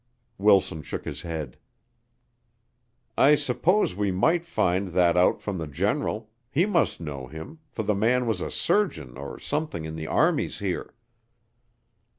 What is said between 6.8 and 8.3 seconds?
know him, for the man